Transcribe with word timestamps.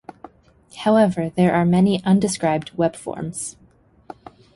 However, 0.77 1.29
there 1.29 1.53
are 1.53 1.63
many 1.63 2.03
undescribed 2.03 2.75
web 2.75 2.95
forms. 2.95 3.55